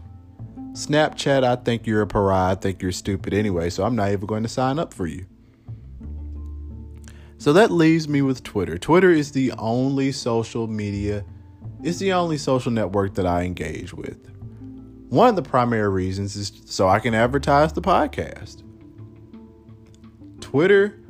Snapchat, 0.73 1.45
I 1.45 1.57
think 1.57 1.87
you're 1.87 2.03
a 2.03 2.07
pariah. 2.07 2.53
I 2.53 2.55
think 2.57 2.83
you're 2.83 2.93
stupid 2.93 3.33
anyway, 3.33 3.71
so 3.71 3.85
I'm 3.85 3.97
not 3.97 4.11
even 4.11 4.27
going 4.27 4.43
to 4.43 4.49
sign 4.49 4.79
up 4.79 4.93
for 4.93 5.07
you. 5.07 5.27
So 7.39 7.53
that 7.53 7.71
leaves 7.71 8.09
me 8.09 8.21
with 8.23 8.43
Twitter. 8.43 8.77
Twitter 8.77 9.11
is 9.11 9.31
the 9.31 9.53
only 9.53 10.11
social 10.11 10.67
media, 10.67 11.25
it's 11.85 11.99
the 11.99 12.13
only 12.13 12.37
social 12.37 12.73
network 12.73 13.15
that 13.15 13.27
I 13.27 13.43
engage 13.43 13.95
with. 13.95 14.29
One 15.09 15.29
of 15.29 15.37
the 15.37 15.43
primary 15.43 15.89
reasons 15.89 16.35
is 16.35 16.53
so 16.67 16.89
I 16.89 16.99
can 16.99 17.15
advertise 17.15 17.73
the 17.73 17.81
podcast. 17.81 18.63
Twitter 20.41 21.01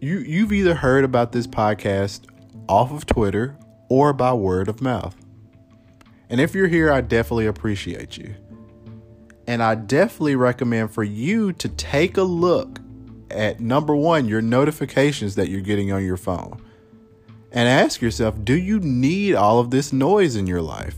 you 0.00 0.18
you've 0.18 0.52
either 0.52 0.74
heard 0.74 1.04
about 1.04 1.32
this 1.32 1.46
podcast 1.46 2.26
off 2.68 2.92
of 2.92 3.06
Twitter 3.06 3.56
or 3.88 4.12
by 4.12 4.32
word 4.32 4.68
of 4.68 4.80
mouth. 4.80 5.16
And 6.30 6.40
if 6.40 6.54
you're 6.54 6.68
here, 6.68 6.92
I 6.92 7.00
definitely 7.00 7.46
appreciate 7.46 8.16
you. 8.18 8.34
And 9.46 9.62
I 9.62 9.74
definitely 9.74 10.36
recommend 10.36 10.90
for 10.90 11.02
you 11.02 11.52
to 11.54 11.68
take 11.70 12.18
a 12.18 12.22
look 12.22 12.80
at 13.30 13.60
number 13.60 13.96
one, 13.96 14.28
your 14.28 14.42
notifications 14.42 15.34
that 15.36 15.48
you're 15.48 15.62
getting 15.62 15.90
on 15.90 16.04
your 16.04 16.18
phone. 16.18 16.62
And 17.50 17.66
ask 17.66 18.02
yourself, 18.02 18.34
do 18.44 18.54
you 18.54 18.78
need 18.78 19.34
all 19.34 19.58
of 19.58 19.70
this 19.70 19.90
noise 19.90 20.36
in 20.36 20.46
your 20.46 20.60
life? 20.60 20.96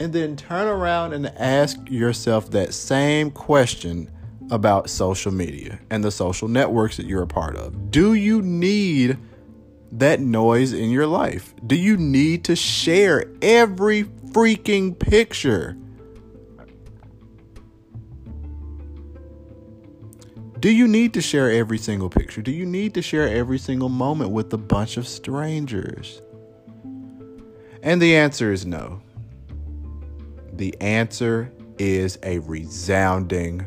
And 0.00 0.12
then 0.12 0.34
turn 0.34 0.66
around 0.66 1.12
and 1.12 1.26
ask 1.38 1.78
yourself 1.88 2.50
that 2.50 2.74
same 2.74 3.30
question 3.30 4.10
about 4.50 4.90
social 4.90 5.32
media 5.32 5.78
and 5.90 6.02
the 6.02 6.10
social 6.10 6.48
networks 6.48 6.96
that 6.96 7.06
you're 7.06 7.22
a 7.22 7.26
part 7.26 7.56
of. 7.56 7.90
Do 7.90 8.14
you 8.14 8.42
need 8.42 9.18
that 9.92 10.20
noise 10.20 10.72
in 10.72 10.90
your 10.90 11.06
life? 11.06 11.54
Do 11.66 11.76
you 11.76 11.96
need 11.96 12.44
to 12.44 12.56
share 12.56 13.24
every 13.42 14.04
freaking 14.04 14.98
picture? 14.98 15.76
Do 20.60 20.70
you 20.70 20.86
need 20.86 21.14
to 21.14 21.22
share 21.22 21.50
every 21.50 21.78
single 21.78 22.10
picture? 22.10 22.42
Do 22.42 22.50
you 22.50 22.66
need 22.66 22.92
to 22.94 23.02
share 23.02 23.26
every 23.26 23.58
single 23.58 23.88
moment 23.88 24.30
with 24.30 24.52
a 24.52 24.58
bunch 24.58 24.98
of 24.98 25.08
strangers? 25.08 26.20
And 27.82 28.00
the 28.00 28.14
answer 28.14 28.52
is 28.52 28.66
no. 28.66 29.00
The 30.52 30.78
answer 30.82 31.50
is 31.78 32.18
a 32.22 32.40
resounding 32.40 33.66